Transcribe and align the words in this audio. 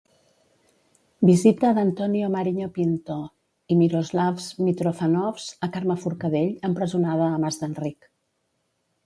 Visita 1.29 1.73
d'Antonio 1.77 2.29
Marinho 2.35 2.69
Pinto 2.77 3.17
i 3.75 3.77
Miroslavs 3.83 4.49
Mitrofanovs 4.69 5.47
a 5.69 5.71
Carme 5.77 5.99
Forcadell, 6.07 6.51
empresonada 6.73 7.31
a 7.37 7.45
Mas 7.47 7.63
d'Enric. 7.63 8.11